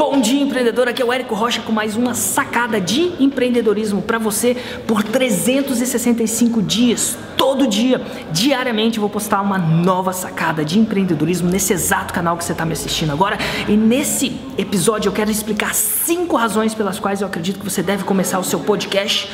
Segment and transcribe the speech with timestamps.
[0.00, 0.88] Bom dia, empreendedor.
[0.88, 6.62] Aqui é o Érico Rocha com mais uma sacada de empreendedorismo para você por 365
[6.62, 8.00] dias, todo dia,
[8.32, 8.96] diariamente.
[8.96, 12.72] Eu vou postar uma nova sacada de empreendedorismo nesse exato canal que você está me
[12.72, 13.36] assistindo agora.
[13.68, 18.02] E nesse episódio eu quero explicar cinco razões pelas quais eu acredito que você deve
[18.02, 19.30] começar o seu podcast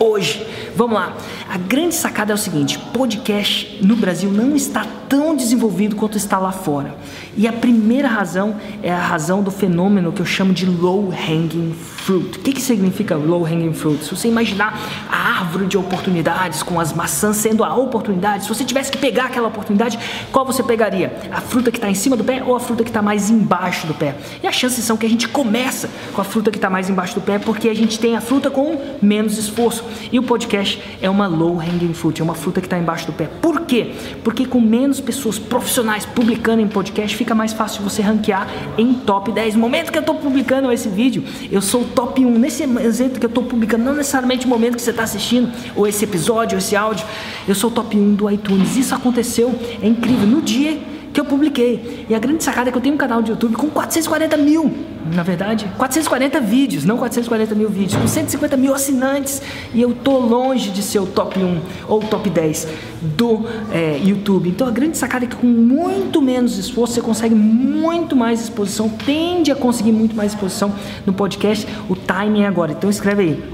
[0.00, 0.46] hoje.
[0.76, 1.16] Vamos lá.
[1.48, 6.38] A grande sacada é o seguinte: podcast no Brasil não está tão desenvolvido quanto está
[6.38, 6.94] lá fora.
[7.36, 11.72] E a primeira razão é a razão do fenômeno que eu chamo de low hanging
[11.72, 12.38] fruit.
[12.38, 14.04] O que, que significa low hanging fruit?
[14.04, 14.78] Se você imaginar
[15.10, 19.26] a árvore de oportunidades com as maçãs sendo a oportunidade, se você tivesse que pegar
[19.26, 19.98] aquela oportunidade,
[20.32, 21.16] qual você pegaria?
[21.30, 23.86] A fruta que está em cima do pé ou a fruta que está mais embaixo
[23.86, 24.16] do pé?
[24.42, 27.14] E as chances são que a gente começa com a fruta que está mais embaixo
[27.14, 29.84] do pé porque a gente tem a fruta com menos esforço.
[30.10, 30.57] E o podcast
[31.00, 33.28] é uma low hanging fruit, é uma fruta que está embaixo do pé.
[33.40, 33.92] Por quê?
[34.24, 39.30] Porque com menos pessoas profissionais publicando em podcast, fica mais fácil você ranquear em top
[39.30, 39.54] 10.
[39.54, 42.38] No momento que eu estou publicando esse vídeo, eu sou top 1.
[42.38, 45.86] Nesse exemplo que eu estou publicando, não necessariamente no momento que você está assistindo, ou
[45.86, 47.06] esse episódio, ou esse áudio,
[47.46, 48.76] eu sou top 1 do iTunes.
[48.76, 50.26] Isso aconteceu, é incrível.
[50.26, 50.78] No dia
[51.12, 52.06] que eu publiquei.
[52.08, 54.72] E a grande sacada é que eu tenho um canal de YouTube com 440 mil,
[55.14, 59.42] na verdade, 440 vídeos, não 440 mil vídeos, com 150 mil assinantes.
[59.72, 62.68] E eu tô longe de ser o top 1 ou top 10
[63.02, 64.48] do é, YouTube.
[64.48, 68.88] Então a grande sacada é que com muito menos esforço você consegue muito mais exposição,
[68.88, 70.74] tende a conseguir muito mais exposição
[71.06, 71.66] no podcast.
[71.88, 72.72] O timing é agora.
[72.72, 73.44] Então escreve aí: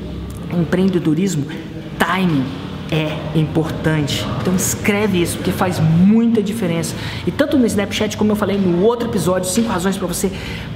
[0.53, 1.47] empreendedorismo,
[1.99, 2.64] timing
[2.95, 4.25] é importante.
[4.41, 6.95] Então escreve isso, porque faz muita diferença.
[7.27, 10.31] E tanto no Snapchat, como eu falei no outro episódio, cinco razões para você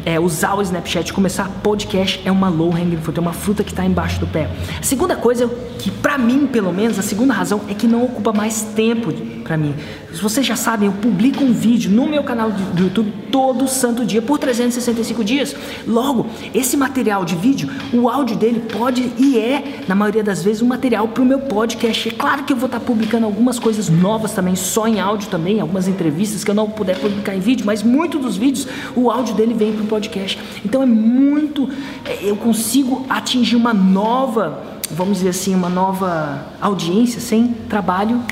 [0.05, 3.71] é, usar o Snapchat, começar podcast é uma low hanging fruit, é uma fruta que
[3.71, 4.51] está embaixo do pé.
[4.81, 8.33] A segunda coisa que para mim, pelo menos, a segunda razão é que não ocupa
[8.33, 9.13] mais tempo
[9.45, 9.75] para mim.
[10.13, 14.07] Se vocês já sabem, eu publico um vídeo no meu canal do YouTube todo santo
[14.07, 15.55] dia por 365 dias.
[15.87, 20.63] Logo, esse material de vídeo, o áudio dele pode e é, na maioria das vezes,
[20.63, 22.09] um material para o meu podcast.
[22.09, 25.29] É claro que eu vou estar tá publicando algumas coisas novas também, só em áudio
[25.29, 29.11] também, algumas entrevistas que eu não puder publicar em vídeo, mas muitos dos vídeos, o
[29.11, 30.41] áudio dele vem para o podcast.
[30.65, 31.69] Então é muito,
[32.07, 38.23] é, eu consigo atingir uma nova, vamos dizer assim, uma nova audiência sem trabalho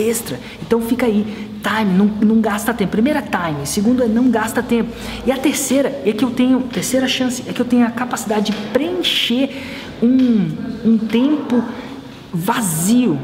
[0.00, 0.38] extra.
[0.62, 1.26] Então fica aí,
[1.62, 2.92] time, não, não gasta tempo.
[2.92, 3.66] Primeira, time.
[3.66, 4.92] Segundo, é não gasta tempo.
[5.26, 8.52] E a terceira é que eu tenho, terceira chance, é que eu tenho a capacidade
[8.52, 9.50] de preencher
[10.02, 10.50] um,
[10.84, 11.62] um tempo
[12.32, 13.18] vazio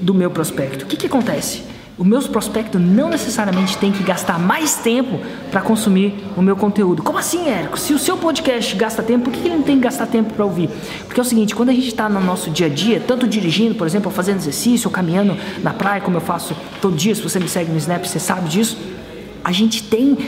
[0.00, 0.84] do meu prospecto.
[0.84, 1.73] O que, que acontece?
[1.96, 5.20] Os meus prospectos não necessariamente têm que gastar mais tempo
[5.52, 7.04] para consumir o meu conteúdo.
[7.04, 7.78] Como assim, Érico?
[7.78, 10.44] Se o seu podcast gasta tempo, por que ele não tem que gastar tempo para
[10.44, 10.68] ouvir?
[11.06, 13.76] Porque é o seguinte, quando a gente está no nosso dia a dia, tanto dirigindo,
[13.76, 17.38] por exemplo, fazendo exercício, ou caminhando na praia, como eu faço todo dia, se você
[17.38, 18.76] me segue no Snap, você sabe disso,
[19.44, 20.18] a gente tem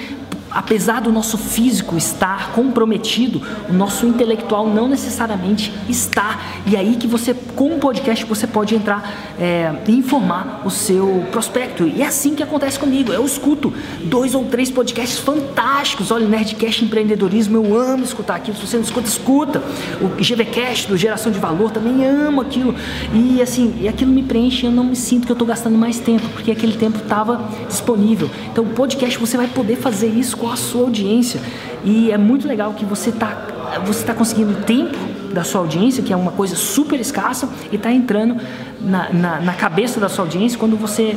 [0.56, 6.41] apesar do nosso físico estar comprometido, o nosso intelectual não necessariamente está.
[6.66, 11.27] E aí que você, com o podcast, você pode entrar é, e informar o seu
[11.33, 11.84] prospecto.
[11.84, 13.12] E é assim que acontece comigo.
[13.12, 13.72] Eu escuto
[14.05, 16.11] dois ou três podcasts fantásticos.
[16.11, 18.56] Olha, Nerdcast Empreendedorismo, eu amo escutar aquilo.
[18.56, 19.62] Se você não escuta, escuta.
[20.00, 22.75] O GVCast do Geração de Valor, também amo aquilo.
[23.12, 24.65] E assim, e aquilo me preenche.
[24.65, 28.31] Eu não me sinto que eu estou gastando mais tempo, porque aquele tempo estava disponível.
[28.50, 31.41] Então, o podcast você vai poder fazer isso com com a sua audiência.
[31.84, 33.47] E é muito legal que você está
[33.84, 34.97] você tá conseguindo tempo
[35.37, 38.37] da sua audiência, que é uma coisa super escassa, e está entrando
[38.81, 41.15] na, na, na, cabeça da sua audiência quando você.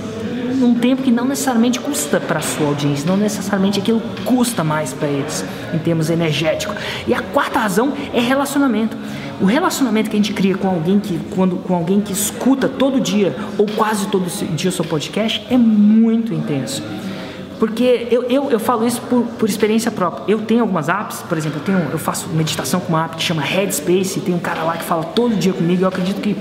[0.60, 4.94] num tempo que não necessariamente custa para a sua audiência, não necessariamente aquilo custa mais
[4.94, 6.76] para eles, em termos energéticos.
[7.08, 8.98] E a quarta razão é relacionamento.
[9.40, 13.00] O relacionamento que a gente cria com alguém que, quando, com alguém que escuta todo
[13.00, 16.84] dia ou quase todo dia o seu podcast é muito intenso.
[17.60, 20.32] Porque eu, eu, eu falo isso por, por experiência própria.
[20.32, 23.22] Eu tenho algumas apps, por exemplo, eu, tenho, eu faço meditação com uma app que
[23.22, 26.38] chama Headspace, tem um cara lá que fala todo dia comigo, eu acredito que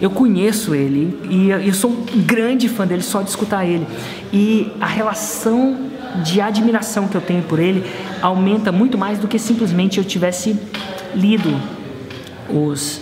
[0.00, 3.86] eu conheço ele e eu sou um grande fã dele só de escutar ele.
[4.32, 5.90] E a relação
[6.22, 7.84] de admiração que eu tenho por ele
[8.20, 10.58] aumenta muito mais do que simplesmente eu tivesse
[11.14, 11.56] lido
[12.48, 13.00] os,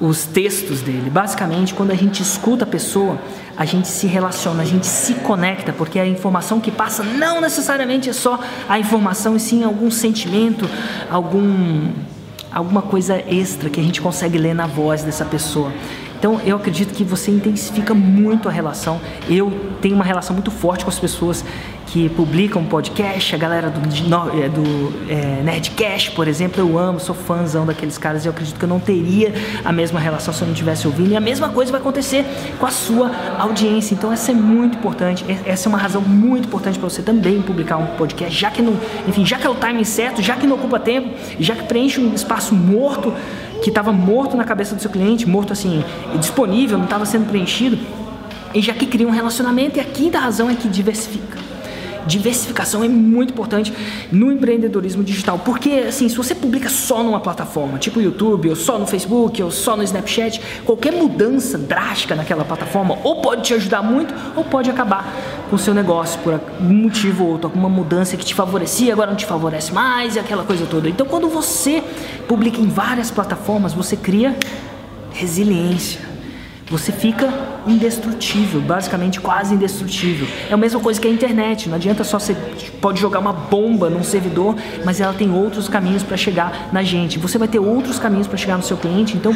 [0.00, 1.10] os textos dele.
[1.10, 3.18] Basicamente, quando a gente escuta a pessoa,
[3.56, 8.10] a gente se relaciona, a gente se conecta, porque a informação que passa não necessariamente
[8.10, 10.68] é só a informação, e sim algum sentimento,
[11.10, 11.92] algum
[12.50, 15.72] alguma coisa extra que a gente consegue ler na voz dessa pessoa.
[16.18, 19.00] Então eu acredito que você intensifica muito a relação.
[19.28, 21.44] Eu tenho uma relação muito forte com as pessoas
[21.86, 27.14] que publicam podcast, a galera do, é, do é, Nerdcast, por exemplo, eu amo, sou
[27.14, 29.32] fãzão daqueles caras e eu acredito que eu não teria
[29.64, 31.12] a mesma relação se eu não tivesse ouvindo.
[31.12, 32.24] E a mesma coisa vai acontecer
[32.58, 33.94] com a sua audiência.
[33.94, 37.76] Então essa é muito importante, essa é uma razão muito importante para você também publicar
[37.76, 38.76] um podcast, já que não,
[39.06, 42.00] enfim, já que é o timing certo, já que não ocupa tempo, já que preenche
[42.00, 43.12] um espaço morto
[43.64, 45.82] que estava morto na cabeça do seu cliente, morto assim,
[46.20, 47.78] disponível, não estava sendo preenchido,
[48.52, 49.78] e já que cria um relacionamento.
[49.78, 51.42] E a quinta razão é que diversifica
[52.06, 53.72] diversificação é muito importante
[54.12, 55.38] no empreendedorismo digital.
[55.38, 59.50] Porque, assim, se você publica só numa plataforma, tipo YouTube, ou só no Facebook, ou
[59.50, 64.68] só no Snapchat, qualquer mudança drástica naquela plataforma ou pode te ajudar muito, ou pode
[64.68, 65.10] acabar
[65.54, 69.10] com o seu negócio por um motivo ou outro, alguma mudança que te favorecia, agora
[69.10, 70.88] não te favorece mais e aquela coisa toda.
[70.88, 71.80] Então, quando você
[72.26, 74.36] publica em várias plataformas, você cria
[75.12, 76.13] resiliência
[76.70, 77.32] você fica
[77.66, 80.26] indestrutível, basicamente quase indestrutível.
[80.50, 82.34] É a mesma coisa que a internet, não adianta só você
[82.80, 87.18] pode jogar uma bomba num servidor, mas ela tem outros caminhos para chegar na gente.
[87.18, 89.34] Você vai ter outros caminhos para chegar no seu cliente, então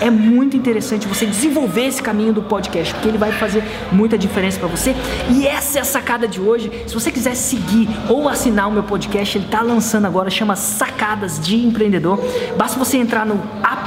[0.00, 3.62] é muito interessante você desenvolver esse caminho do podcast, porque ele vai fazer
[3.92, 4.94] muita diferença para você.
[5.30, 6.70] E essa é a sacada de hoje.
[6.86, 11.38] Se você quiser seguir ou assinar o meu podcast, ele está lançando agora, chama Sacadas
[11.38, 12.18] de Empreendedor.
[12.56, 13.79] Basta você entrar no app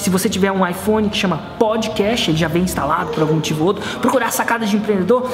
[0.00, 3.60] se você tiver um iPhone que chama Podcast, ele já vem instalado por algum motivo
[3.60, 5.30] ou outro, procurar Sacadas de Empreendedor,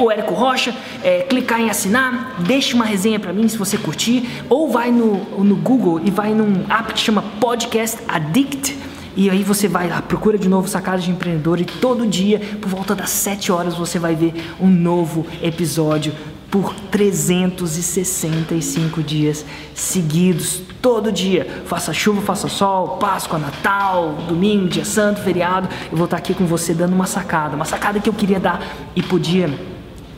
[0.00, 0.74] o Érico Rocha,
[1.04, 5.14] é, clicar em assinar, deixe uma resenha para mim se você curtir, ou vai no,
[5.44, 8.76] no Google e vai num app que chama Podcast Addict.
[9.16, 12.68] E aí você vai lá, procura de novo Sacadas de Empreendedor e todo dia, por
[12.68, 16.12] volta das 7 horas, você vai ver um novo episódio
[16.50, 21.62] por 365 dias seguidos, todo dia.
[21.66, 25.68] Faça chuva, faça sol, Páscoa, Natal, domingo, dia santo, feriado.
[25.90, 28.62] Eu vou estar aqui com você dando uma sacada, uma sacada que eu queria dar
[28.96, 29.50] e podia.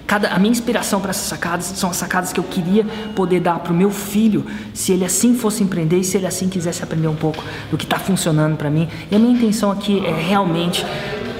[0.06, 2.84] Cada, a minha inspiração para essas sacadas são as sacadas que eu queria
[3.14, 4.44] poder dar para o meu filho,
[4.74, 7.40] se ele assim fosse empreender e se ele assim quisesse aprender um pouco
[7.70, 8.88] do que está funcionando para mim.
[9.08, 10.84] E a minha intenção aqui é realmente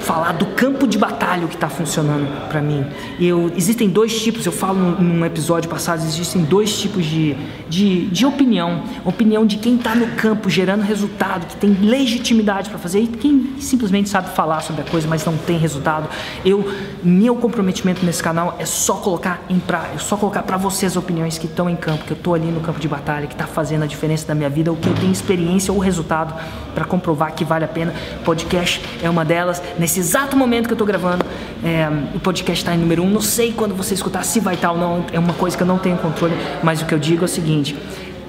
[0.01, 2.85] falar do campo de batalha que está funcionando para mim.
[3.19, 7.35] Eu, existem dois tipos, eu falo num, episódio passado, existem dois tipos de,
[7.69, 8.83] de, de opinião.
[9.05, 13.55] Opinião de quem está no campo gerando resultado, que tem legitimidade para fazer, e quem
[13.59, 16.09] simplesmente sabe falar sobre a coisa, mas não tem resultado.
[16.43, 16.69] Eu,
[17.03, 20.95] meu comprometimento nesse canal é só colocar em pra, é só colocar para você as
[20.95, 23.45] opiniões que estão em campo, que eu estou ali no campo de batalha, que está
[23.45, 26.33] fazendo a diferença da minha vida, o que eu tenho experiência ou resultado
[26.73, 27.93] para comprovar que vale a pena.
[28.25, 29.61] Podcast é uma delas.
[29.77, 31.25] Nesse nesse exato momento que eu estou gravando,
[31.61, 31.85] é,
[32.15, 33.05] o podcast está em número 1.
[33.05, 33.09] Um.
[33.09, 35.67] Não sei quando você escutar se vai estar ou não, é uma coisa que eu
[35.67, 36.33] não tenho controle,
[36.63, 37.75] mas o que eu digo é o seguinte: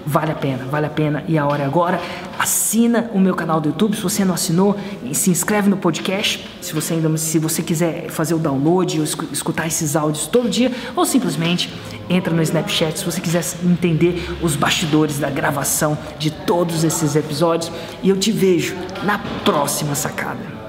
[0.05, 2.01] vale a pena, vale a pena e a hora é agora.
[2.37, 4.77] Assina o meu canal do YouTube, se você não assinou,
[5.13, 9.69] se inscreve no podcast, se você ainda se você quiser fazer o download ou escutar
[9.69, 11.73] esses áudios todo dia, ou simplesmente
[12.11, 17.71] entra no Snapchat se você quiser entender os bastidores da gravação de todos esses episódios
[18.03, 18.75] e eu te vejo
[19.05, 20.62] na próxima sacada.